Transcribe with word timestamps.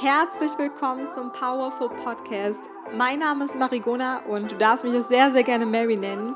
Herzlich 0.00 0.52
willkommen 0.56 1.06
zum 1.14 1.30
Powerful 1.32 1.90
Podcast. 1.90 2.70
Mein 2.96 3.18
Name 3.18 3.44
ist 3.44 3.58
Marigona 3.58 4.22
und 4.26 4.50
du 4.50 4.56
darfst 4.56 4.84
mich 4.84 4.96
auch 4.96 5.06
sehr, 5.06 5.30
sehr 5.30 5.42
gerne 5.42 5.66
Mary 5.66 5.96
nennen. 5.96 6.34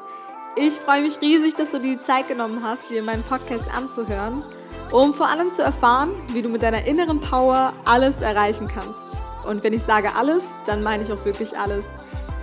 Ich 0.56 0.74
freue 0.74 1.00
mich 1.00 1.18
riesig, 1.22 1.54
dass 1.54 1.70
du 1.70 1.80
dir 1.80 1.96
die 1.96 2.00
Zeit 2.00 2.28
genommen 2.28 2.62
hast, 2.62 2.90
dir 2.90 3.02
meinen 3.02 3.22
Podcast 3.22 3.64
anzuhören, 3.74 4.44
um 4.92 5.14
vor 5.14 5.28
allem 5.28 5.50
zu 5.54 5.62
erfahren, 5.62 6.10
wie 6.34 6.42
du 6.42 6.50
mit 6.50 6.62
deiner 6.62 6.86
inneren 6.86 7.18
Power 7.18 7.72
alles 7.86 8.20
erreichen 8.20 8.68
kannst. 8.68 9.16
Und 9.48 9.64
wenn 9.64 9.72
ich 9.72 9.82
sage 9.82 10.14
alles, 10.14 10.54
dann 10.66 10.82
meine 10.82 11.02
ich 11.02 11.10
auch 11.10 11.24
wirklich 11.24 11.56
alles. 11.56 11.84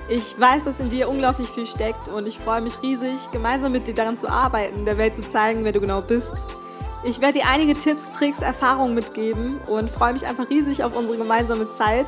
Ich 0.09 0.37
weiß, 0.39 0.63
dass 0.63 0.79
in 0.79 0.89
dir 0.89 1.09
unglaublich 1.09 1.49
viel 1.49 1.67
steckt 1.67 2.07
und 2.07 2.27
ich 2.27 2.39
freue 2.39 2.61
mich 2.61 2.81
riesig, 2.81 3.29
gemeinsam 3.31 3.71
mit 3.71 3.85
dir 3.85 3.93
daran 3.93 4.17
zu 4.17 4.27
arbeiten, 4.27 4.83
der 4.83 4.97
Welt 4.97 5.13
zu 5.13 5.21
zeigen, 5.29 5.63
wer 5.63 5.73
du 5.73 5.79
genau 5.79 6.01
bist 6.01 6.47
ich 7.05 7.19
werde 7.19 7.39
dir 7.39 7.47
einige 7.47 7.73
Tipps, 7.73 8.11
Tricks, 8.11 8.41
Erfahrungen 8.41 8.95
mitgeben 8.95 9.59
und 9.67 9.89
freue 9.89 10.13
mich 10.13 10.25
einfach 10.25 10.49
riesig 10.49 10.83
auf 10.83 10.95
unsere 10.95 11.17
gemeinsame 11.17 11.69
Zeit. 11.69 12.07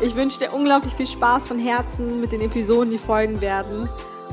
Ich 0.00 0.16
wünsche 0.16 0.40
dir 0.40 0.52
unglaublich 0.52 0.94
viel 0.94 1.06
Spaß 1.06 1.46
von 1.46 1.58
Herzen 1.58 2.20
mit 2.20 2.32
den 2.32 2.40
Episoden, 2.40 2.90
die 2.90 2.98
folgen 2.98 3.40
werden. 3.40 3.88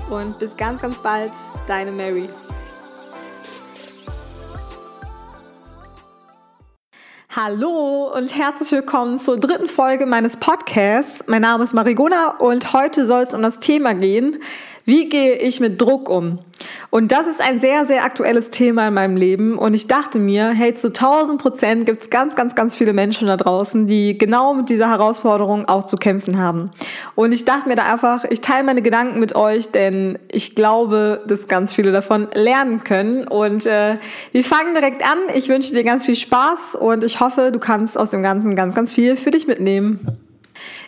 Und 0.09 0.39
bis 0.39 0.57
ganz, 0.57 0.81
ganz 0.81 0.97
bald, 0.97 1.31
deine 1.67 1.91
Mary. 1.91 2.27
Hallo 7.35 8.11
und 8.15 8.35
herzlich 8.35 8.71
willkommen 8.71 9.19
zur 9.19 9.39
dritten 9.39 9.67
Folge 9.67 10.07
meines 10.07 10.37
Podcasts. 10.37 11.25
Mein 11.27 11.43
Name 11.43 11.63
ist 11.63 11.73
Marigona 11.73 12.37
und 12.39 12.73
heute 12.73 13.05
soll 13.05 13.21
es 13.21 13.35
um 13.35 13.43
das 13.43 13.59
Thema 13.59 13.93
gehen, 13.93 14.39
wie 14.85 15.07
gehe 15.07 15.35
ich 15.35 15.59
mit 15.59 15.79
Druck 15.79 16.09
um? 16.09 16.39
Und 16.91 17.11
das 17.11 17.27
ist 17.27 17.39
ein 17.39 17.59
sehr, 17.59 17.85
sehr 17.85 18.03
aktuelles 18.03 18.49
Thema 18.49 18.87
in 18.87 18.95
meinem 18.95 19.15
Leben. 19.15 19.57
Und 19.59 19.75
ich 19.75 19.85
dachte 19.85 20.17
mir, 20.17 20.49
hey, 20.49 20.73
zu 20.73 20.87
1000 20.87 21.39
Prozent 21.39 21.85
gibt 21.85 22.01
es 22.01 22.09
ganz, 22.09 22.35
ganz, 22.35 22.55
ganz 22.55 22.77
viele 22.77 22.93
Menschen 22.93 23.27
da 23.27 23.37
draußen, 23.37 23.85
die 23.85 24.17
genau 24.17 24.55
mit 24.55 24.69
dieser 24.69 24.89
Herausforderung 24.89 25.65
auch 25.67 25.85
zu 25.85 25.97
kämpfen 25.97 26.39
haben. 26.39 26.71
Und 27.13 27.31
ich 27.31 27.45
dachte 27.45 27.69
mir 27.69 27.75
da 27.75 27.83
einfach, 27.83 28.25
ich 28.29 28.41
teile 28.41 28.63
meine 28.63 28.81
Gedanken 28.81 29.19
mit 29.19 29.35
euch, 29.35 29.69
denn 29.69 30.17
ich 30.31 30.55
glaube, 30.55 31.21
dass 31.27 31.47
ganz 31.47 31.75
viele 31.75 31.91
davon 31.91 32.27
lernen 32.33 32.83
können. 32.83 33.27
Und 33.27 33.67
äh, 33.67 33.97
wir 34.31 34.43
fangen 34.43 34.73
direkt 34.73 35.03
an. 35.03 35.17
Ich 35.35 35.47
wünsche 35.47 35.73
dir 35.73 35.83
ganz 35.83 36.05
viel 36.05 36.15
Spaß 36.15 36.75
und 36.75 37.03
ich 37.03 37.19
hoffe, 37.19 37.51
du 37.51 37.59
kannst 37.59 37.99
aus 37.99 38.09
dem 38.09 38.23
Ganzen 38.23 38.55
ganz, 38.55 38.73
ganz 38.73 38.93
viel 38.93 39.15
für 39.15 39.29
dich 39.29 39.45
mitnehmen. 39.45 39.99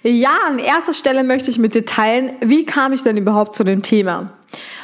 Ja, 0.02 0.32
an 0.48 0.58
erster 0.58 0.96
Stelle 0.96 1.24
möchte 1.24 1.52
ich 1.52 1.60
mit 1.60 1.76
dir 1.76 1.86
teilen, 1.86 2.32
wie 2.42 2.66
kam 2.66 2.92
ich 2.92 3.04
denn 3.04 3.18
überhaupt 3.18 3.56
zu 3.56 3.64
dem 3.64 3.84
Thema? 3.84 4.34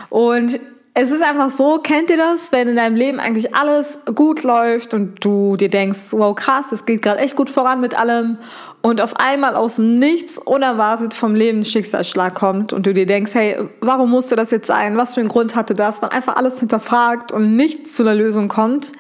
Und 0.10 0.60
es 1.00 1.12
ist 1.12 1.22
einfach 1.22 1.52
so, 1.52 1.78
kennt 1.78 2.10
ihr 2.10 2.18
das, 2.18 2.52
wenn 2.52 2.70
in 2.70 2.76
deinem 2.76 2.96
Leben 2.96 3.20
eigentlich 3.20 3.54
alles 3.54 4.00
gut 4.16 4.42
läuft 4.42 4.96
und 4.96 5.24
du 5.24 5.56
dir 5.56 5.70
denkst, 5.70 6.12
wow 6.12 6.34
krass, 6.34 6.72
es 6.72 6.86
geht 6.86 7.04
gerade 7.04 7.20
echt 7.20 7.36
gut 7.36 7.52
voran 7.52 7.82
mit 7.82 7.94
allem 7.94 8.40
und 8.82 9.00
auf 9.00 9.16
einmal 9.18 9.54
aus 9.54 9.76
dem 9.76 10.00
Nichts 10.00 10.40
unerwartet 10.40 11.14
vom 11.14 11.36
Leben 11.36 11.60
ein 11.60 11.66
Schicksalsschlag 11.66 12.34
kommt 12.34 12.74
und 12.74 12.88
du 12.88 12.96
dir 12.96 13.06
denkst, 13.06 13.36
hey, 13.36 13.58
warum 13.80 14.10
musste 14.10 14.36
das 14.36 14.50
jetzt 14.50 14.66
sein? 14.66 14.98
Was 14.98 15.14
für 15.14 15.20
einen 15.20 15.30
Grund 15.30 15.56
hatte 15.56 15.76
das? 15.76 16.02
Man 16.02 16.10
einfach 16.10 16.36
alles 16.36 16.60
hinterfragt 16.60 17.32
und 17.32 17.56
nichts 17.56 17.94
zu 17.94 18.02
einer 18.02 18.16
Lösung 18.16 18.48
kommt 18.48 18.94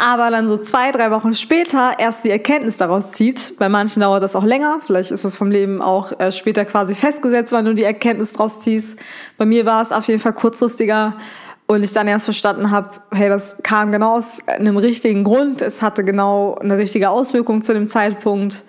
aber 0.00 0.30
dann 0.30 0.48
so 0.48 0.56
zwei, 0.56 0.92
drei 0.92 1.10
Wochen 1.10 1.34
später 1.34 1.92
erst 1.98 2.24
die 2.24 2.30
Erkenntnis 2.30 2.78
daraus 2.78 3.12
zieht. 3.12 3.54
Bei 3.58 3.68
manchen 3.68 4.00
dauert 4.00 4.22
das 4.22 4.34
auch 4.34 4.44
länger. 4.44 4.80
Vielleicht 4.84 5.10
ist 5.10 5.24
es 5.24 5.36
vom 5.36 5.50
Leben 5.50 5.82
auch 5.82 6.18
äh, 6.18 6.32
später 6.32 6.64
quasi 6.64 6.94
festgesetzt, 6.94 7.52
wann 7.52 7.66
du 7.66 7.74
die 7.74 7.84
Erkenntnis 7.84 8.32
daraus 8.32 8.60
ziehst. 8.60 8.98
Bei 9.36 9.44
mir 9.44 9.66
war 9.66 9.82
es 9.82 9.92
auf 9.92 10.04
jeden 10.04 10.20
Fall 10.20 10.32
kurzfristiger 10.32 11.12
und 11.66 11.82
ich 11.82 11.92
dann 11.92 12.08
erst 12.08 12.24
verstanden 12.24 12.70
habe, 12.70 12.90
hey, 13.12 13.28
das 13.28 13.56
kam 13.62 13.92
genau 13.92 14.16
aus 14.16 14.38
einem 14.48 14.78
richtigen 14.78 15.22
Grund. 15.22 15.60
Es 15.60 15.82
hatte 15.82 16.02
genau 16.02 16.54
eine 16.56 16.78
richtige 16.78 17.10
Auswirkung 17.10 17.62
zu 17.62 17.74
dem 17.74 17.88
Zeitpunkt. 17.88 18.64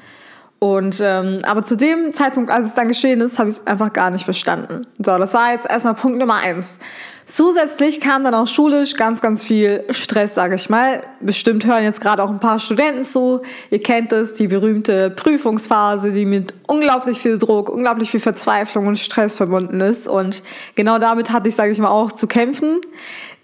Und 0.64 1.02
ähm, 1.04 1.40
aber 1.44 1.64
zu 1.64 1.76
dem 1.76 2.14
Zeitpunkt, 2.14 2.52
als 2.52 2.68
es 2.68 2.76
dann 2.76 2.88
geschehen 2.88 3.20
ist, 3.20 3.40
habe 3.40 3.50
ich 3.50 3.56
es 3.56 3.66
einfach 3.66 3.92
gar 3.94 4.12
nicht 4.12 4.26
verstanden. 4.26 4.86
So, 5.00 5.18
das 5.18 5.34
war 5.34 5.54
jetzt 5.54 5.68
erstmal 5.68 5.96
Punkt 5.96 6.20
Nummer 6.20 6.36
eins. 6.36 6.78
Zusätzlich 7.26 8.00
kam 8.00 8.24
dann 8.24 8.36
auch 8.36 8.46
schulisch 8.46 8.94
ganz, 8.94 9.22
ganz 9.22 9.44
viel 9.44 9.84
Stress, 9.90 10.36
sage 10.36 10.54
ich 10.54 10.70
mal. 10.70 11.02
Bestimmt 11.20 11.66
hören 11.66 11.84
jetzt 11.84 12.00
gerade 12.00 12.22
auch 12.22 12.30
ein 12.30 12.40
paar 12.40 12.60
Studenten 12.60 13.04
zu. 13.04 13.42
Ihr 13.72 13.82
kennt 13.82 14.12
es, 14.12 14.36
die 14.36 14.48
berühmte 14.48 15.10
Prüfungsphase, 15.10 16.12
die 16.12 16.28
mit 16.28 16.54
unglaublich 16.68 17.18
viel 17.18 17.40
Druck, 17.40 17.68
unglaublich 17.68 18.12
viel 18.12 18.20
Verzweiflung 18.20 18.86
und 18.86 19.00
Stress 19.00 19.34
verbunden 19.34 19.80
ist. 19.80 20.08
Und 20.08 20.44
genau 20.76 21.00
damit 21.00 21.32
hatte 21.32 21.50
ich, 21.50 21.56
sage 21.56 21.72
ich 21.72 21.80
mal, 21.80 21.90
auch 21.90 22.12
zu 22.12 22.28
kämpfen. 22.28 22.82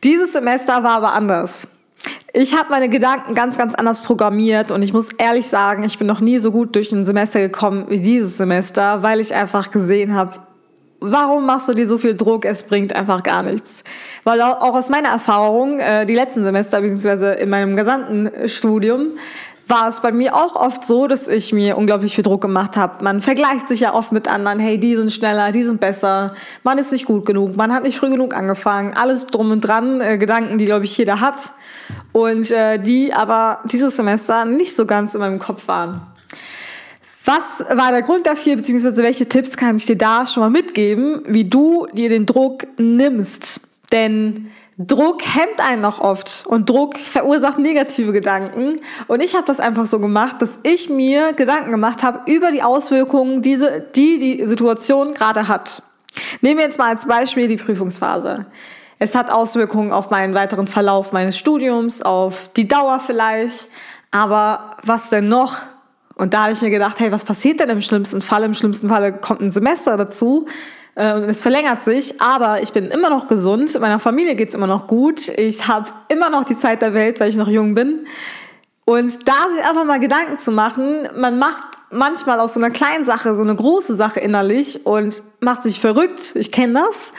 Dieses 0.04 0.34
Semester 0.34 0.84
war 0.84 0.98
aber 0.98 1.14
anders. 1.14 1.68
Ich 2.40 2.54
habe 2.54 2.70
meine 2.70 2.88
Gedanken 2.88 3.34
ganz, 3.34 3.58
ganz 3.58 3.74
anders 3.74 4.02
programmiert 4.02 4.70
und 4.70 4.84
ich 4.84 4.94
muss 4.94 5.12
ehrlich 5.14 5.48
sagen, 5.48 5.82
ich 5.82 5.98
bin 5.98 6.06
noch 6.06 6.22
nie 6.22 6.38
so 6.38 6.52
gut 6.52 6.76
durch 6.76 6.92
ein 6.92 7.04
Semester 7.04 7.40
gekommen 7.40 7.86
wie 7.90 8.00
dieses 8.00 8.38
Semester, 8.38 9.02
weil 9.02 9.20
ich 9.20 9.34
einfach 9.34 9.72
gesehen 9.72 10.14
habe, 10.14 10.34
warum 11.00 11.48
machst 11.48 11.68
du 11.68 11.74
dir 11.74 11.88
so 11.88 11.98
viel 11.98 12.14
Druck? 12.16 12.46
Es 12.46 12.62
bringt 12.62 12.96
einfach 12.96 13.24
gar 13.24 13.42
nichts. 13.42 13.84
Weil 14.24 14.40
auch 14.44 14.76
aus 14.76 14.90
meiner 14.90 15.10
Erfahrung, 15.10 15.80
äh, 15.80 16.06
die 16.06 16.14
letzten 16.14 16.44
Semester, 16.44 16.80
beziehungsweise 16.80 17.32
in 17.32 17.50
meinem 17.50 17.76
gesamten 17.76 18.48
Studium, 18.48 19.14
war 19.68 19.90
es 19.90 20.02
bei 20.02 20.12
mir 20.12 20.36
auch 20.36 20.56
oft 20.56 20.86
so, 20.86 21.08
dass 21.08 21.28
ich 21.28 21.52
mir 21.52 21.78
unglaublich 21.78 22.16
viel 22.16 22.24
Druck 22.24 22.42
gemacht 22.42 22.78
habe. 22.78 23.04
Man 23.04 23.22
vergleicht 23.22 23.68
sich 23.68 23.82
ja 23.82 23.94
oft 23.94 24.12
mit 24.12 24.28
anderen, 24.28 24.60
hey, 24.60 24.78
die 24.78 24.96
sind 24.96 25.12
schneller, 25.12 25.52
die 25.52 25.66
sind 25.66 25.80
besser, 25.80 26.34
man 26.64 26.78
ist 26.78 26.92
nicht 26.92 27.06
gut 27.06 27.26
genug, 27.26 27.56
man 27.56 27.74
hat 27.74 27.84
nicht 27.84 27.98
früh 27.98 28.10
genug 28.10 28.34
angefangen, 28.34 28.94
alles 28.94 29.28
drum 29.28 29.52
und 29.52 29.62
dran, 29.62 30.00
äh, 30.00 30.18
Gedanken, 30.18 30.58
die, 30.58 30.66
glaube 30.66 30.86
ich, 30.86 30.98
jeder 30.98 31.20
hat 31.20 31.52
und 32.14 32.50
äh, 32.52 32.80
die 32.80 33.14
aber 33.14 33.60
dieses 33.66 33.96
Semester 33.96 34.46
nicht 34.46 34.76
so 34.76 34.86
ganz 34.86 35.16
in 35.16 35.20
meinem 35.20 35.40
Kopf 35.40 35.68
waren. 35.68 36.02
Was 37.26 37.66
war 37.70 37.92
der 37.92 38.04
Grund 38.04 38.26
dafür, 38.26 38.56
beziehungsweise 38.56 39.04
welche 39.04 39.28
Tipps 39.28 39.58
kann 39.58 39.76
ich 39.76 39.86
dir 39.86 39.98
da 39.98 40.26
schon 40.28 40.44
mal 40.44 40.50
mitgeben, 40.50 41.24
wie 41.28 41.44
du 41.44 41.86
dir 41.92 42.08
den 42.08 42.26
Druck 42.26 42.66
nimmst? 42.78 43.60
Denn 43.92 44.50
Druck 44.80 45.24
hemmt 45.24 45.60
einen 45.60 45.82
noch 45.82 46.00
oft 46.00 46.46
und 46.46 46.70
Druck 46.70 46.98
verursacht 46.98 47.58
negative 47.58 48.12
Gedanken. 48.12 48.80
Und 49.08 49.24
ich 49.24 49.34
habe 49.36 49.48
das 49.48 49.60
einfach 49.60 49.88
so 49.88 50.00
gemacht, 50.00 50.40
dass 50.40 50.60
ich 50.62 50.88
mir 50.88 51.34
Gedanken 51.34 51.72
gemacht 51.72 52.04
habe 52.04 52.32
über 52.32 52.52
die 52.52 52.62
Auswirkungen, 52.62 53.42
diese, 53.42 53.82
die 53.96 54.20
die 54.20 54.46
Situation 54.46 55.16
gerade 55.16 55.48
hat. 55.48 55.82
Nehmen 56.42 56.60
wir 56.60 56.66
jetzt 56.66 56.78
mal 56.78 56.90
als 56.90 57.08
Beispiel 57.08 57.48
die 57.48 57.56
Prüfungsphase. 57.56 58.46
Es 59.00 59.16
hat 59.16 59.32
Auswirkungen 59.32 59.92
auf 59.92 60.12
meinen 60.12 60.36
weiteren 60.36 60.68
Verlauf 60.68 61.12
meines 61.12 61.40
Studiums, 61.40 62.04
auf 62.04 62.52
die 62.56 62.68
Dauer 62.68 63.00
vielleicht. 63.00 63.70
Aber 64.12 64.72
was 64.84 65.10
denn 65.10 65.28
noch? 65.28 65.58
Und 66.16 66.36
da 66.36 66.44
habe 66.44 66.54
ich 66.54 66.62
mir 66.62 66.70
gedacht, 66.70 67.00
hey, 67.00 67.12
was 67.12 67.26
passiert 67.26 67.60
denn 67.60 67.70
im 67.70 67.82
schlimmsten 67.82 68.22
Fall? 68.22 68.44
Im 68.44 68.54
schlimmsten 68.54 68.90
Fall 68.90 69.20
kommt 69.20 69.42
ein 69.42 69.52
Semester 69.52 69.98
dazu 69.98 70.48
es 70.98 71.44
verlängert 71.44 71.84
sich, 71.84 72.20
aber 72.20 72.62
ich 72.64 72.74
bin 72.74 72.88
immer 72.88 73.12
noch 73.12 73.28
gesund, 73.28 73.80
meiner 73.80 74.00
Familie 74.00 74.36
geht's 74.36 74.56
immer 74.56 74.66
noch 74.66 74.88
gut, 74.88 75.30
ich 75.30 75.68
habe 75.68 75.90
immer 76.08 76.32
noch 76.32 76.44
die 76.44 76.58
Zeit 76.58 76.82
der 76.82 76.96
Welt, 76.96 77.20
weil 77.20 77.30
ich 77.30 77.36
noch 77.36 77.48
jung 77.48 77.76
bin. 77.76 78.08
Und 78.84 79.28
da 79.28 79.48
sich 79.54 79.64
einfach 79.64 79.86
mal 79.86 80.00
Gedanken 80.00 80.40
zu 80.40 80.52
machen, 80.52 81.08
man 81.16 81.38
macht 81.38 81.64
manchmal 81.92 82.40
aus 82.40 82.56
so 82.56 82.60
einer 82.60 82.72
kleinen 82.72 83.06
Sache 83.06 83.36
so 83.36 83.44
eine 83.44 83.56
große 83.56 83.96
Sache 83.96 84.20
innerlich 84.20 84.86
und 84.86 85.22
macht 85.40 85.64
sich 85.64 85.80
verrückt, 85.80 86.32
ich 86.36 86.52
kenne 86.52 86.82
das. 86.86 87.14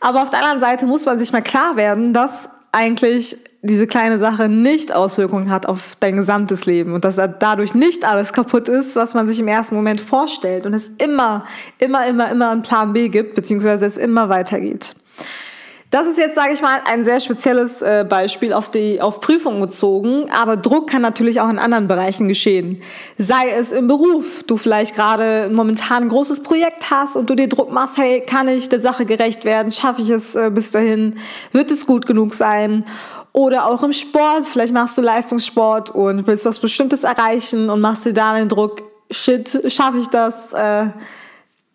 Aber 0.00 0.22
auf 0.22 0.30
der 0.30 0.40
anderen 0.40 0.60
Seite 0.60 0.86
muss 0.86 1.04
man 1.06 1.18
sich 1.18 1.32
mal 1.32 1.42
klar 1.42 1.76
werden, 1.76 2.12
dass 2.12 2.48
eigentlich 2.72 3.36
diese 3.62 3.86
kleine 3.86 4.18
Sache 4.18 4.48
nicht 4.48 4.92
Auswirkungen 4.92 5.50
hat 5.50 5.66
auf 5.66 5.96
dein 5.98 6.16
gesamtes 6.16 6.64
Leben 6.66 6.94
und 6.94 7.04
dass 7.04 7.16
dadurch 7.16 7.74
nicht 7.74 8.04
alles 8.04 8.32
kaputt 8.32 8.68
ist, 8.68 8.94
was 8.96 9.14
man 9.14 9.26
sich 9.26 9.40
im 9.40 9.48
ersten 9.48 9.74
Moment 9.74 10.00
vorstellt 10.00 10.64
und 10.64 10.74
es 10.74 10.88
immer, 10.98 11.44
immer, 11.78 12.06
immer, 12.06 12.30
immer 12.30 12.50
einen 12.50 12.62
Plan 12.62 12.92
B 12.92 13.08
gibt, 13.08 13.34
beziehungsweise 13.34 13.84
es 13.84 13.96
immer 13.96 14.28
weitergeht. 14.28 14.94
Das 15.90 16.06
ist 16.06 16.18
jetzt, 16.18 16.34
sage 16.34 16.52
ich 16.52 16.60
mal, 16.60 16.82
ein 16.84 17.02
sehr 17.02 17.18
spezielles 17.18 17.80
äh, 17.80 18.04
Beispiel 18.06 18.52
auf 18.52 18.68
die 18.68 19.00
auf 19.00 19.22
Prüfung 19.22 19.58
bezogen, 19.58 20.30
aber 20.30 20.58
Druck 20.58 20.90
kann 20.90 21.00
natürlich 21.00 21.40
auch 21.40 21.48
in 21.48 21.58
anderen 21.58 21.88
Bereichen 21.88 22.28
geschehen. 22.28 22.82
Sei 23.16 23.50
es 23.52 23.72
im 23.72 23.88
Beruf, 23.88 24.42
du 24.46 24.58
vielleicht 24.58 24.94
gerade 24.94 25.48
momentan 25.50 26.02
ein 26.02 26.08
großes 26.10 26.42
Projekt 26.42 26.90
hast 26.90 27.16
und 27.16 27.30
du 27.30 27.34
dir 27.34 27.48
Druck 27.48 27.72
machst, 27.72 27.96
hey, 27.96 28.20
kann 28.20 28.48
ich 28.48 28.68
der 28.68 28.80
Sache 28.80 29.06
gerecht 29.06 29.46
werden? 29.46 29.72
Schaffe 29.72 30.02
ich 30.02 30.10
es 30.10 30.34
äh, 30.34 30.50
bis 30.50 30.72
dahin? 30.72 31.18
Wird 31.52 31.70
es 31.70 31.86
gut 31.86 32.04
genug 32.04 32.34
sein? 32.34 32.84
Oder 33.32 33.64
auch 33.64 33.82
im 33.82 33.92
Sport, 33.92 34.44
vielleicht 34.44 34.74
machst 34.74 34.98
du 34.98 35.02
Leistungssport 35.02 35.88
und 35.88 36.26
willst 36.26 36.44
was 36.44 36.58
Bestimmtes 36.58 37.02
erreichen 37.02 37.70
und 37.70 37.80
machst 37.80 38.04
dir 38.04 38.12
da 38.12 38.36
den 38.36 38.50
Druck, 38.50 38.82
shit, 39.10 39.72
schaffe 39.72 39.96
ich 39.98 40.08
das? 40.08 40.52
Äh, 40.52 40.90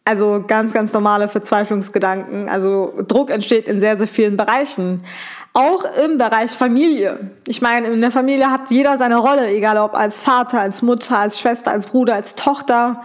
also 0.06 0.44
ganz, 0.46 0.74
ganz 0.74 0.92
normale 0.94 1.28
Verzweiflungsgedanken. 1.28 2.50
Also 2.50 2.94
Druck 3.08 3.30
entsteht 3.30 3.68
in 3.68 3.80
sehr, 3.80 3.98
sehr 3.98 4.08
vielen 4.08 4.36
Bereichen. 4.36 5.02
Auch 5.54 5.86
im 6.04 6.18
Bereich 6.18 6.52
Familie. 6.52 7.32
Ich 7.48 7.62
meine, 7.62 7.88
in 7.88 8.02
der 8.02 8.12
Familie 8.12 8.52
hat 8.52 8.70
jeder 8.70 8.98
seine 8.98 9.18
Rolle, 9.18 9.48
egal 9.50 9.78
ob 9.78 9.96
als 9.96 10.20
Vater, 10.20 10.60
als 10.60 10.82
Mutter, 10.82 11.18
als 11.18 11.40
Schwester, 11.40 11.72
als 11.72 11.88
Bruder, 11.88 12.16
als 12.16 12.36
Tochter. 12.36 13.02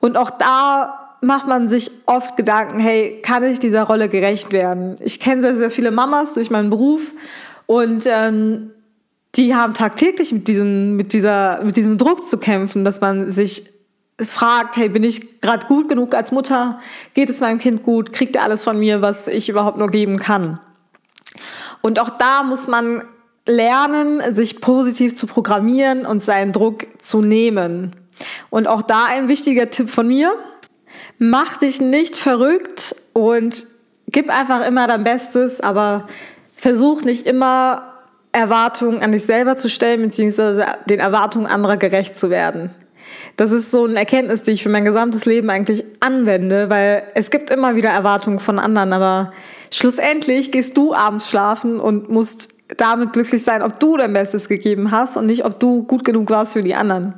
Und 0.00 0.16
auch 0.16 0.30
da 0.30 1.16
macht 1.20 1.48
man 1.48 1.68
sich 1.68 1.90
oft 2.06 2.36
Gedanken, 2.36 2.78
hey, 2.78 3.20
kann 3.22 3.42
ich 3.42 3.58
dieser 3.58 3.82
Rolle 3.82 4.08
gerecht 4.08 4.52
werden? 4.52 4.96
Ich 5.00 5.20
kenne 5.20 5.42
sehr, 5.42 5.56
sehr 5.56 5.70
viele 5.70 5.90
Mamas 5.90 6.34
durch 6.34 6.50
meinen 6.50 6.70
Beruf 6.70 7.12
und 7.66 8.04
ähm, 8.06 8.70
die 9.34 9.54
haben 9.54 9.74
tagtäglich 9.74 10.32
mit 10.32 10.48
diesem, 10.48 10.96
mit 10.96 11.12
dieser, 11.12 11.62
mit 11.62 11.76
diesem 11.76 11.98
Druck 11.98 12.26
zu 12.26 12.38
kämpfen, 12.38 12.84
dass 12.84 13.00
man 13.00 13.30
sich 13.30 13.64
fragt, 14.20 14.76
hey, 14.76 14.88
bin 14.88 15.04
ich 15.04 15.40
gerade 15.40 15.66
gut 15.66 15.88
genug 15.88 16.14
als 16.14 16.32
Mutter? 16.32 16.80
Geht 17.14 17.30
es 17.30 17.40
meinem 17.40 17.58
Kind 17.58 17.82
gut? 17.82 18.12
Kriegt 18.12 18.36
er 18.36 18.42
alles 18.42 18.64
von 18.64 18.78
mir, 18.78 19.00
was 19.02 19.28
ich 19.28 19.48
überhaupt 19.48 19.78
nur 19.78 19.88
geben 19.88 20.18
kann? 20.18 20.58
Und 21.82 22.00
auch 22.00 22.10
da 22.10 22.42
muss 22.42 22.66
man 22.66 23.02
lernen, 23.46 24.34
sich 24.34 24.60
positiv 24.60 25.16
zu 25.16 25.26
programmieren 25.26 26.04
und 26.04 26.22
seinen 26.22 26.52
Druck 26.52 26.86
zu 27.00 27.22
nehmen. 27.22 27.94
Und 28.50 28.66
auch 28.66 28.82
da 28.82 29.04
ein 29.04 29.28
wichtiger 29.28 29.70
Tipp 29.70 29.90
von 29.90 30.08
mir. 30.08 30.34
Mach 31.18 31.56
dich 31.56 31.80
nicht 31.80 32.16
verrückt 32.16 32.96
und 33.12 33.66
gib 34.08 34.30
einfach 34.30 34.66
immer 34.66 34.86
dein 34.86 35.04
Bestes, 35.04 35.60
aber 35.60 36.06
versuch 36.56 37.02
nicht 37.02 37.26
immer 37.26 37.94
Erwartungen 38.32 39.02
an 39.02 39.12
dich 39.12 39.24
selber 39.24 39.56
zu 39.56 39.70
stellen, 39.70 40.02
beziehungsweise 40.02 40.66
den 40.88 41.00
Erwartungen 41.00 41.46
anderer 41.46 41.76
gerecht 41.76 42.18
zu 42.18 42.30
werden. 42.30 42.70
Das 43.36 43.50
ist 43.50 43.70
so 43.70 43.84
eine 43.84 43.98
Erkenntnis, 43.98 44.42
die 44.42 44.52
ich 44.52 44.62
für 44.62 44.68
mein 44.68 44.84
gesamtes 44.84 45.24
Leben 45.26 45.50
eigentlich 45.50 45.84
anwende, 46.00 46.70
weil 46.70 47.04
es 47.14 47.30
gibt 47.30 47.50
immer 47.50 47.76
wieder 47.76 47.90
Erwartungen 47.90 48.38
von 48.38 48.58
anderen, 48.58 48.92
aber 48.92 49.32
schlussendlich 49.72 50.50
gehst 50.50 50.76
du 50.76 50.94
abends 50.94 51.30
schlafen 51.30 51.80
und 51.80 52.08
musst 52.10 52.48
damit 52.76 53.12
glücklich 53.12 53.42
sein, 53.42 53.62
ob 53.62 53.80
du 53.80 53.96
dein 53.96 54.12
Bestes 54.12 54.48
gegeben 54.48 54.90
hast 54.90 55.16
und 55.16 55.26
nicht, 55.26 55.44
ob 55.44 55.58
du 55.58 55.84
gut 55.84 56.04
genug 56.04 56.30
warst 56.30 56.52
für 56.52 56.62
die 56.62 56.74
anderen. 56.74 57.14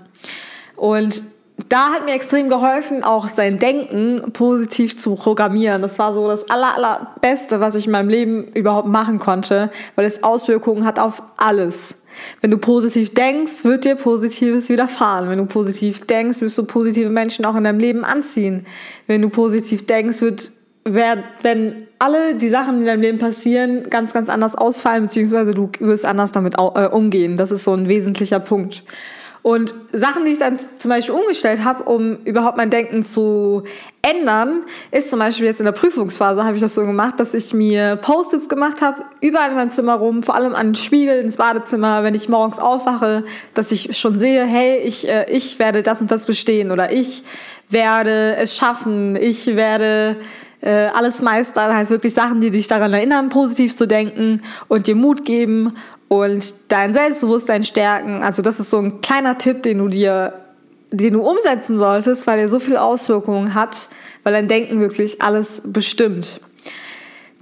Und 0.76 1.22
da 1.68 1.90
hat 1.90 2.04
mir 2.04 2.14
extrem 2.14 2.48
geholfen, 2.48 3.04
auch 3.04 3.28
sein 3.28 3.58
Denken 3.58 4.32
positiv 4.32 4.96
zu 4.96 5.14
programmieren. 5.16 5.82
Das 5.82 5.98
war 5.98 6.12
so 6.12 6.26
das 6.26 6.48
aller, 6.48 6.74
allerbeste, 6.74 7.60
was 7.60 7.74
ich 7.74 7.86
in 7.86 7.92
meinem 7.92 8.08
Leben 8.08 8.44
überhaupt 8.54 8.88
machen 8.88 9.18
konnte, 9.18 9.70
weil 9.94 10.06
es 10.06 10.22
Auswirkungen 10.22 10.86
hat 10.86 10.98
auf 10.98 11.22
alles. 11.36 11.96
Wenn 12.40 12.50
du 12.50 12.58
positiv 12.58 13.14
denkst, 13.14 13.64
wird 13.64 13.84
dir 13.84 13.96
Positives 13.96 14.68
widerfahren. 14.68 15.28
Wenn 15.28 15.38
du 15.38 15.46
positiv 15.46 16.06
denkst, 16.06 16.40
wirst 16.40 16.58
du 16.58 16.64
positive 16.64 17.10
Menschen 17.10 17.44
auch 17.44 17.56
in 17.56 17.64
deinem 17.64 17.78
Leben 17.78 18.04
anziehen. 18.04 18.66
Wenn 19.06 19.22
du 19.22 19.28
positiv 19.28 19.86
denkst, 19.86 20.20
wird, 20.20 20.52
wenn 20.84 21.86
alle 21.98 22.34
die 22.34 22.48
Sachen, 22.48 22.76
die 22.76 22.80
in 22.80 22.86
deinem 22.86 23.02
Leben 23.02 23.18
passieren, 23.18 23.88
ganz, 23.90 24.12
ganz 24.12 24.28
anders 24.28 24.54
ausfallen, 24.54 25.04
beziehungsweise 25.04 25.52
du 25.52 25.70
wirst 25.80 26.06
anders 26.06 26.32
damit 26.32 26.54
äh, 26.58 26.86
umgehen. 26.86 27.36
Das 27.36 27.50
ist 27.50 27.64
so 27.64 27.74
ein 27.74 27.88
wesentlicher 27.88 28.40
Punkt. 28.40 28.84
Und 29.42 29.74
Sachen, 29.92 30.26
die 30.26 30.32
ich 30.32 30.38
dann 30.38 30.58
zum 30.58 30.90
Beispiel 30.90 31.14
umgestellt 31.14 31.64
habe, 31.64 31.84
um 31.84 32.18
überhaupt 32.24 32.58
mein 32.58 32.68
Denken 32.68 33.02
zu 33.02 33.62
ändern, 34.02 34.64
ist 34.90 35.10
zum 35.10 35.18
Beispiel 35.18 35.46
jetzt 35.46 35.60
in 35.60 35.64
der 35.64 35.72
Prüfungsphase 35.72 36.44
habe 36.44 36.56
ich 36.56 36.62
das 36.62 36.74
so 36.74 36.82
gemacht, 36.84 37.14
dass 37.18 37.32
ich 37.32 37.54
mir 37.54 37.96
Post-its 37.96 38.48
gemacht 38.48 38.82
habe, 38.82 39.02
überall 39.20 39.50
in 39.50 39.56
meinem 39.56 39.70
Zimmer 39.70 39.94
rum, 39.94 40.22
vor 40.22 40.34
allem 40.34 40.54
an 40.54 40.68
den 40.68 40.74
Spiegel, 40.74 41.20
ins 41.20 41.38
Badezimmer, 41.38 42.02
wenn 42.02 42.14
ich 42.14 42.28
morgens 42.28 42.58
aufwache, 42.58 43.24
dass 43.54 43.72
ich 43.72 43.96
schon 43.96 44.18
sehe, 44.18 44.44
hey, 44.44 44.78
ich, 44.78 45.08
äh, 45.08 45.24
ich 45.30 45.58
werde 45.58 45.82
das 45.82 46.02
und 46.02 46.10
das 46.10 46.26
bestehen 46.26 46.70
oder 46.70 46.92
ich 46.92 47.22
werde 47.70 48.36
es 48.36 48.56
schaffen, 48.56 49.16
ich 49.16 49.46
werde 49.56 50.16
äh, 50.60 50.70
alles 50.70 51.22
meistern, 51.22 51.74
halt 51.74 51.88
wirklich 51.88 52.12
Sachen, 52.12 52.42
die 52.42 52.50
dich 52.50 52.68
daran 52.68 52.92
erinnern, 52.92 53.30
positiv 53.30 53.74
zu 53.74 53.86
denken 53.86 54.42
und 54.68 54.86
dir 54.86 54.96
Mut 54.96 55.24
geben 55.24 55.72
und 56.10 56.54
dein 56.66 56.92
Selbstbewusstsein 56.92 57.62
stärken. 57.62 58.24
Also 58.24 58.42
das 58.42 58.58
ist 58.58 58.70
so 58.70 58.78
ein 58.78 59.00
kleiner 59.00 59.38
Tipp, 59.38 59.62
den 59.62 59.78
du 59.78 59.86
dir, 59.86 60.40
den 60.90 61.12
du 61.12 61.22
umsetzen 61.22 61.78
solltest, 61.78 62.26
weil 62.26 62.40
er 62.40 62.48
so 62.48 62.58
viele 62.58 62.82
Auswirkungen 62.82 63.54
hat, 63.54 63.88
weil 64.24 64.32
dein 64.32 64.48
Denken 64.48 64.80
wirklich 64.80 65.22
alles 65.22 65.62
bestimmt. 65.64 66.40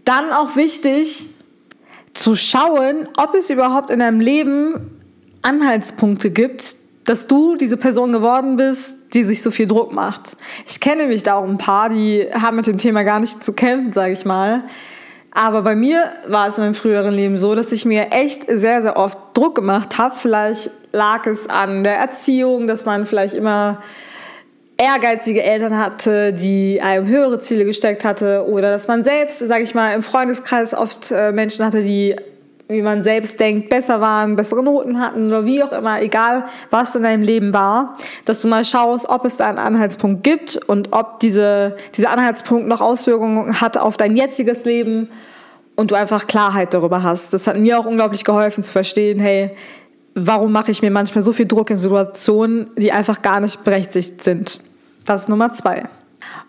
Dann 0.05 0.31
auch 0.33 0.55
wichtig 0.55 1.29
zu 2.13 2.37
schauen, 2.37 3.09
ob 3.17 3.35
es 3.35 3.49
überhaupt 3.49 3.89
in 3.89 4.01
deinem 4.01 4.21
Leben 4.21 4.75
Anhaltspunkte 5.41 6.31
gibt, 6.31 6.77
dass 7.07 7.27
du 7.27 7.57
diese 7.57 7.79
Person 7.79 8.13
geworden 8.13 8.59
bist, 8.59 8.99
die 9.15 9.25
sich 9.25 9.43
so 9.43 9.51
viel 9.51 9.67
Druck 9.67 9.93
macht. 9.93 10.37
Ich 10.67 10.79
kenne 10.79 11.07
mich 11.07 11.23
da 11.23 11.37
auch 11.37 11.49
ein 11.49 11.57
paar, 11.57 11.89
die 11.89 12.27
haben 12.35 12.57
mit 12.57 12.67
dem 12.67 12.77
Thema 12.77 13.03
gar 13.03 13.19
nicht 13.19 13.43
zu 13.43 13.55
kämpfen, 13.55 13.95
sage 13.95 14.13
ich 14.13 14.27
mal. 14.27 14.65
Aber 15.31 15.63
bei 15.63 15.75
mir 15.75 16.13
war 16.27 16.49
es 16.49 16.59
in 16.59 16.65
meinem 16.65 16.75
früheren 16.75 17.15
Leben 17.15 17.39
so, 17.39 17.55
dass 17.55 17.71
ich 17.73 17.85
mir 17.85 18.13
echt 18.13 18.45
sehr, 18.49 18.83
sehr 18.83 18.97
oft 18.97 19.19
Druck 19.35 19.55
gemacht 19.55 19.99
habe. 19.99 20.15
Vielleicht 20.17 20.71
lag 20.93 21.27
es 21.27 21.49
an 21.49 21.85
der 21.85 21.97
Erziehung, 21.97 22.67
dass 22.67 22.85
man 22.85 23.07
vielleicht 23.07 23.35
immer 23.35 23.81
ehrgeizige 24.79 25.43
Eltern 25.43 25.77
hatte, 25.77 26.33
die 26.33 26.81
einem 26.81 27.07
höhere 27.07 27.41
Ziele 27.41 27.65
gesteckt 27.65 28.05
hatte 28.05 28.47
oder 28.49 28.71
dass 28.71 28.87
man 28.87 29.05
selbst, 29.05 29.41
sage 29.41 29.65
ich 29.65 29.75
mal, 29.75 29.93
im 29.93 30.03
Freundeskreis 30.03 30.73
oft 30.73 31.11
äh, 31.11 31.33
Menschen 31.33 31.65
hatte, 31.65 31.83
die 31.83 32.17
wie 32.69 32.83
man 32.83 33.03
selbst 33.03 33.41
denkt, 33.41 33.71
besser 33.71 34.01
waren, 34.03 34.37
bessere 34.37 34.63
Noten 34.63 35.01
hatten 35.01 35.29
oder 35.29 35.47
wie 35.47 35.63
auch 35.63 35.73
immer, 35.73 36.03
egal 36.03 36.45
was 36.71 36.95
in 36.95 37.03
deinem 37.03 37.23
Leben 37.23 37.55
war, 37.55 37.97
dass 38.27 38.43
du 38.43 38.49
mal 38.49 38.65
schaust, 38.65 39.09
ob 39.09 39.25
es 39.25 39.39
da 39.39 39.49
einen 39.49 39.59
Anhaltspunkt 39.59 40.23
gibt 40.23 40.57
und 40.67 40.93
ob 40.93 41.19
diese, 41.21 41.77
dieser 41.97 42.11
Anhaltspunkt 42.11 42.69
noch 42.69 42.83
Auswirkungen 42.83 43.61
hat 43.61 43.79
auf 43.79 43.97
dein 43.97 44.17
jetziges 44.17 44.67
Leben 44.67 45.09
und 45.77 45.91
du 45.91 45.95
einfach 45.95 46.27
Klarheit 46.27 46.75
darüber 46.75 47.03
hast. 47.03 47.33
Das 47.33 47.47
hat 47.47 47.57
mir 47.57 47.79
auch 47.79 47.87
unglaublich 47.87 48.25
geholfen 48.25 48.63
zu 48.63 48.71
verstehen, 48.71 49.19
hey, 49.19 49.57
warum 50.15 50.53
mache 50.53 50.71
ich 50.71 50.83
mir 50.83 50.91
manchmal 50.91 51.25
so 51.25 51.33
viel 51.33 51.47
Druck 51.47 51.71
in 51.71 51.79
Situationen, 51.79 52.71
die 52.77 52.93
einfach 52.93 53.23
gar 53.23 53.41
nicht 53.41 53.65
berechtigt 53.65 54.23
sind. 54.23 54.61
Das 55.07 55.23
ist 55.23 55.29
Nummer 55.29 55.53
zwei. 55.53 55.85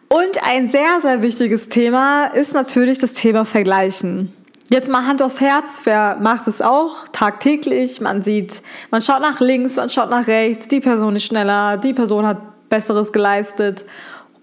Und 0.10 0.44
ein 0.44 0.68
sehr, 0.68 1.00
sehr 1.02 1.22
wichtiges 1.22 1.70
Thema 1.70 2.26
ist 2.26 2.54
natürlich 2.56 2.98
das 2.98 3.14
Thema 3.14 3.46
Vergleichen. 3.46 4.34
Jetzt 4.72 4.88
mal 4.88 5.08
Hand 5.08 5.24
aufs 5.24 5.42
Herz, 5.42 5.82
wer 5.86 6.18
macht 6.22 6.48
es 6.48 6.62
auch 6.62 7.08
tagtäglich? 7.12 8.02
Man 8.02 8.22
sieht, 8.22 8.62
man 8.92 9.02
schaut 9.02 9.20
nach 9.20 9.40
links, 9.40 9.78
man 9.78 9.90
schaut 9.90 10.12
nach 10.12 10.28
rechts, 10.28 10.68
die 10.68 10.80
Person 10.80 11.16
ist 11.16 11.26
schneller, 11.26 11.78
die 11.78 11.94
Person 11.94 12.28
hat 12.28 12.70
Besseres 12.70 13.12
geleistet 13.12 13.84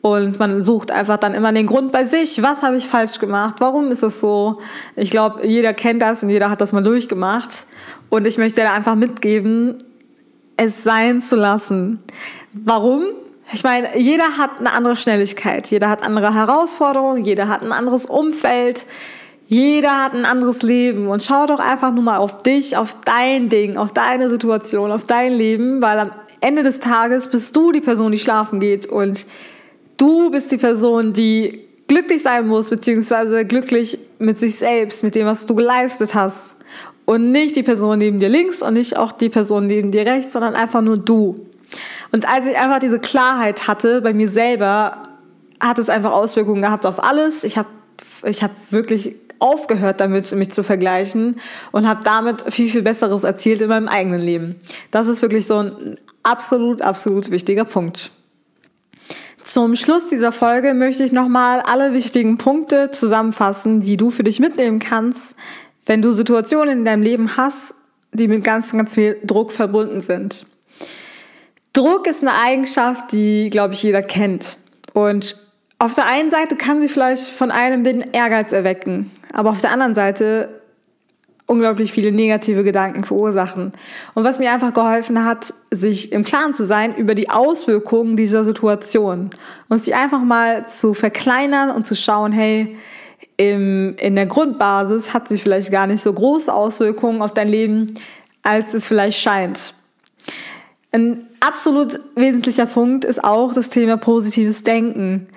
und 0.00 0.40
man 0.40 0.64
sucht 0.64 0.90
einfach 0.90 1.18
dann 1.18 1.32
immer 1.32 1.52
den 1.52 1.68
Grund 1.68 1.92
bei 1.92 2.04
sich, 2.04 2.42
was 2.42 2.64
habe 2.64 2.76
ich 2.76 2.88
falsch 2.88 3.20
gemacht, 3.20 3.56
warum 3.60 3.92
ist 3.92 4.02
es 4.02 4.18
so? 4.18 4.58
Ich 4.96 5.12
glaube, 5.12 5.46
jeder 5.46 5.72
kennt 5.72 6.02
das 6.02 6.24
und 6.24 6.30
jeder 6.30 6.50
hat 6.50 6.60
das 6.60 6.72
mal 6.72 6.82
durchgemacht 6.82 7.68
und 8.10 8.26
ich 8.26 8.36
möchte 8.36 8.62
da 8.62 8.72
einfach 8.72 8.96
mitgeben, 8.96 9.78
es 10.56 10.82
sein 10.82 11.20
zu 11.20 11.36
lassen. 11.36 12.02
Warum? 12.52 13.04
Ich 13.52 13.62
meine, 13.62 13.96
jeder 13.96 14.38
hat 14.38 14.58
eine 14.58 14.72
andere 14.72 14.96
Schnelligkeit, 14.96 15.68
jeder 15.68 15.88
hat 15.88 16.02
andere 16.02 16.34
Herausforderungen, 16.34 17.24
jeder 17.24 17.46
hat 17.46 17.62
ein 17.62 17.70
anderes 17.70 18.06
Umfeld. 18.06 18.86
Jeder 19.48 20.02
hat 20.02 20.12
ein 20.12 20.24
anderes 20.24 20.62
Leben 20.62 21.06
und 21.06 21.22
schau 21.22 21.46
doch 21.46 21.60
einfach 21.60 21.92
nur 21.92 22.02
mal 22.02 22.18
auf 22.18 22.38
dich, 22.38 22.76
auf 22.76 22.96
dein 23.04 23.48
Ding, 23.48 23.76
auf 23.76 23.92
deine 23.92 24.28
Situation, 24.28 24.90
auf 24.90 25.04
dein 25.04 25.32
Leben, 25.32 25.80
weil 25.80 25.98
am 26.00 26.10
Ende 26.40 26.64
des 26.64 26.80
Tages 26.80 27.28
bist 27.28 27.54
du 27.54 27.70
die 27.70 27.80
Person, 27.80 28.10
die 28.10 28.18
schlafen 28.18 28.58
geht 28.58 28.86
und 28.86 29.26
du 29.96 30.30
bist 30.30 30.50
die 30.50 30.56
Person, 30.56 31.12
die 31.12 31.66
glücklich 31.86 32.22
sein 32.22 32.48
muss, 32.48 32.70
beziehungsweise 32.70 33.44
glücklich 33.44 33.98
mit 34.18 34.36
sich 34.38 34.56
selbst, 34.56 35.04
mit 35.04 35.14
dem, 35.14 35.26
was 35.26 35.46
du 35.46 35.54
geleistet 35.54 36.14
hast. 36.14 36.56
Und 37.04 37.30
nicht 37.30 37.54
die 37.54 37.62
Person 37.62 37.98
neben 37.98 38.18
dir 38.18 38.28
links 38.28 38.62
und 38.62 38.74
nicht 38.74 38.96
auch 38.96 39.12
die 39.12 39.28
Person 39.28 39.66
neben 39.66 39.92
dir 39.92 40.04
rechts, 40.06 40.32
sondern 40.32 40.54
einfach 40.54 40.82
nur 40.82 40.98
du. 40.98 41.46
Und 42.10 42.28
als 42.28 42.46
ich 42.46 42.56
einfach 42.56 42.80
diese 42.80 42.98
Klarheit 42.98 43.68
hatte 43.68 44.00
bei 44.00 44.12
mir 44.12 44.28
selber, 44.28 45.02
hat 45.60 45.78
es 45.78 45.88
einfach 45.88 46.10
Auswirkungen 46.10 46.62
gehabt 46.62 46.84
auf 46.84 47.02
alles. 47.02 47.44
Ich 47.44 47.56
habe 47.56 47.68
ich 48.24 48.42
hab 48.42 48.50
wirklich 48.70 49.14
aufgehört 49.38 50.00
damit, 50.00 50.30
mich 50.32 50.50
zu 50.50 50.62
vergleichen 50.62 51.40
und 51.72 51.86
habe 51.86 52.00
damit 52.02 52.44
viel, 52.52 52.68
viel 52.68 52.82
Besseres 52.82 53.24
erzielt 53.24 53.60
in 53.60 53.68
meinem 53.68 53.88
eigenen 53.88 54.20
Leben. 54.20 54.56
Das 54.90 55.08
ist 55.08 55.22
wirklich 55.22 55.46
so 55.46 55.58
ein 55.58 55.98
absolut, 56.22 56.82
absolut 56.82 57.30
wichtiger 57.30 57.64
Punkt. 57.64 58.10
Zum 59.42 59.76
Schluss 59.76 60.06
dieser 60.06 60.32
Folge 60.32 60.74
möchte 60.74 61.04
ich 61.04 61.12
nochmal 61.12 61.60
alle 61.60 61.92
wichtigen 61.92 62.36
Punkte 62.36 62.90
zusammenfassen, 62.90 63.80
die 63.80 63.96
du 63.96 64.10
für 64.10 64.24
dich 64.24 64.40
mitnehmen 64.40 64.80
kannst, 64.80 65.36
wenn 65.84 66.02
du 66.02 66.12
Situationen 66.12 66.78
in 66.78 66.84
deinem 66.84 67.02
Leben 67.02 67.36
hast, 67.36 67.74
die 68.12 68.26
mit 68.26 68.42
ganz, 68.42 68.72
ganz 68.72 68.94
viel 68.94 69.18
Druck 69.22 69.52
verbunden 69.52 70.00
sind. 70.00 70.46
Druck 71.72 72.08
ist 72.08 72.22
eine 72.22 72.32
Eigenschaft, 72.34 73.12
die, 73.12 73.50
glaube 73.50 73.74
ich, 73.74 73.82
jeder 73.82 74.02
kennt. 74.02 74.58
Und 74.94 75.36
auf 75.78 75.94
der 75.94 76.06
einen 76.06 76.30
Seite 76.30 76.56
kann 76.56 76.80
sie 76.80 76.88
vielleicht 76.88 77.28
von 77.28 77.50
einem 77.50 77.84
den 77.84 78.00
Ehrgeiz 78.00 78.52
erwecken, 78.52 79.10
aber 79.32 79.50
auf 79.50 79.60
der 79.60 79.70
anderen 79.70 79.94
Seite 79.94 80.48
unglaublich 81.46 81.92
viele 81.92 82.12
negative 82.12 82.64
Gedanken 82.64 83.04
verursachen. 83.04 83.70
Und 84.14 84.24
was 84.24 84.38
mir 84.38 84.52
einfach 84.52 84.72
geholfen 84.72 85.24
hat, 85.24 85.54
sich 85.70 86.12
im 86.12 86.24
Klaren 86.24 86.52
zu 86.52 86.64
sein 86.64 86.94
über 86.96 87.14
die 87.14 87.30
Auswirkungen 87.30 88.16
dieser 88.16 88.42
Situation 88.44 89.30
und 89.68 89.82
sie 89.82 89.94
einfach 89.94 90.22
mal 90.22 90.66
zu 90.66 90.92
verkleinern 90.92 91.70
und 91.70 91.86
zu 91.86 91.94
schauen, 91.94 92.32
hey, 92.32 92.76
im, 93.36 93.94
in 93.98 94.16
der 94.16 94.26
Grundbasis 94.26 95.12
hat 95.12 95.28
sie 95.28 95.38
vielleicht 95.38 95.70
gar 95.70 95.86
nicht 95.86 96.02
so 96.02 96.12
große 96.12 96.52
Auswirkungen 96.52 97.22
auf 97.22 97.34
dein 97.34 97.48
Leben, 97.48 97.94
als 98.42 98.74
es 98.74 98.88
vielleicht 98.88 99.20
scheint. 99.20 99.74
Ein 100.90 101.26
absolut 101.40 102.00
wesentlicher 102.14 102.66
Punkt 102.66 103.04
ist 103.04 103.22
auch 103.22 103.52
das 103.52 103.68
Thema 103.68 103.98
positives 103.98 104.62
Denken. 104.62 105.28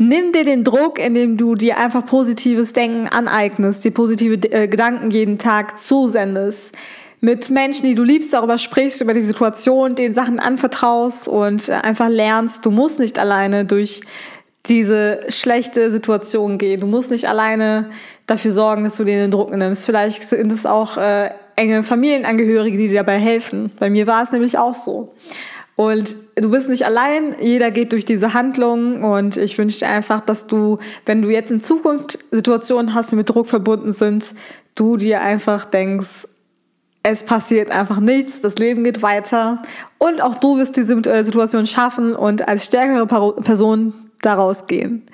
Nimm 0.00 0.30
dir 0.30 0.44
den 0.44 0.62
Druck, 0.62 1.00
indem 1.00 1.36
du 1.36 1.56
dir 1.56 1.76
einfach 1.76 2.06
positives 2.06 2.72
Denken 2.72 3.08
aneignest, 3.08 3.84
dir 3.84 3.90
positive 3.90 4.36
äh, 4.52 4.68
Gedanken 4.68 5.10
jeden 5.10 5.38
Tag 5.38 5.78
zusendest. 5.78 6.72
mit 7.20 7.50
Menschen, 7.50 7.84
die 7.84 7.96
du 7.96 8.04
liebst, 8.04 8.32
darüber 8.32 8.58
sprichst, 8.58 9.00
über 9.02 9.12
die 9.12 9.20
Situation, 9.20 9.96
den 9.96 10.14
Sachen 10.14 10.38
anvertraust 10.38 11.26
und 11.26 11.68
einfach 11.68 12.08
lernst, 12.08 12.64
du 12.64 12.70
musst 12.70 13.00
nicht 13.00 13.18
alleine 13.18 13.64
durch 13.64 14.02
diese 14.66 15.20
schlechte 15.28 15.90
Situation 15.90 16.58
gehen. 16.58 16.80
Du 16.80 16.86
musst 16.86 17.10
nicht 17.10 17.28
alleine 17.28 17.90
dafür 18.26 18.52
sorgen, 18.52 18.84
dass 18.84 18.96
du 18.96 19.04
dir 19.04 19.16
den 19.16 19.32
Druck 19.32 19.50
nimmst. 19.50 19.86
Vielleicht 19.86 20.22
sind 20.22 20.52
es 20.52 20.66
auch 20.66 20.96
äh, 20.96 21.30
enge 21.56 21.82
Familienangehörige, 21.82 22.76
die 22.76 22.88
dir 22.88 23.00
dabei 23.00 23.18
helfen. 23.18 23.72
Bei 23.80 23.90
mir 23.90 24.06
war 24.06 24.22
es 24.22 24.30
nämlich 24.30 24.58
auch 24.58 24.74
so. 24.74 25.12
Und 25.78 26.16
du 26.34 26.50
bist 26.50 26.68
nicht 26.68 26.84
allein, 26.84 27.36
jeder 27.40 27.70
geht 27.70 27.92
durch 27.92 28.04
diese 28.04 28.34
Handlung 28.34 29.04
und 29.04 29.36
ich 29.36 29.56
wünsche 29.58 29.78
dir 29.78 29.88
einfach, 29.88 30.18
dass 30.18 30.48
du, 30.48 30.78
wenn 31.06 31.22
du 31.22 31.30
jetzt 31.30 31.52
in 31.52 31.60
Zukunft 31.60 32.18
Situationen 32.32 32.94
hast, 32.94 33.12
die 33.12 33.16
mit 33.16 33.30
Druck 33.30 33.46
verbunden 33.46 33.92
sind, 33.92 34.34
du 34.74 34.96
dir 34.96 35.20
einfach 35.20 35.66
denkst, 35.66 36.26
es 37.04 37.22
passiert 37.22 37.70
einfach 37.70 38.00
nichts, 38.00 38.40
das 38.40 38.56
Leben 38.56 38.82
geht 38.82 39.02
weiter 39.02 39.62
und 39.98 40.20
auch 40.20 40.34
du 40.34 40.58
wirst 40.58 40.76
diese 40.76 40.96
äh, 40.96 41.22
Situation 41.22 41.64
schaffen 41.68 42.16
und 42.16 42.48
als 42.48 42.66
stärkere 42.66 43.06
Person 43.06 43.94
daraus 44.20 44.66
gehen. 44.66 45.04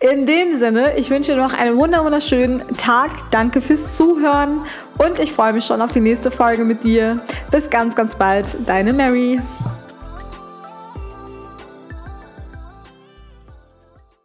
In 0.00 0.24
dem 0.24 0.54
Sinne, 0.54 0.96
ich 0.96 1.10
wünsche 1.10 1.32
dir 1.32 1.38
noch 1.38 1.52
einen 1.52 1.76
wunderschönen 1.76 2.62
Tag. 2.78 3.10
Danke 3.30 3.60
fürs 3.60 3.94
Zuhören 3.94 4.62
und 4.96 5.18
ich 5.18 5.34
freue 5.34 5.52
mich 5.52 5.66
schon 5.66 5.82
auf 5.82 5.90
die 5.90 6.00
nächste 6.00 6.30
Folge 6.30 6.64
mit 6.64 6.82
dir. 6.82 7.20
Bis 7.50 7.68
ganz, 7.68 7.94
ganz 7.94 8.16
bald. 8.16 8.56
Deine 8.66 8.94
Mary. 8.94 9.38